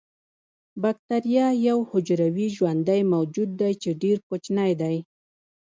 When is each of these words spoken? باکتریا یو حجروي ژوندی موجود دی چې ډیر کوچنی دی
باکتریا 0.81 1.47
یو 1.67 1.79
حجروي 1.89 2.47
ژوندی 2.55 3.01
موجود 3.13 3.49
دی 3.59 3.73
چې 3.81 3.89
ډیر 4.01 4.17
کوچنی 4.27 4.71
دی 4.81 4.97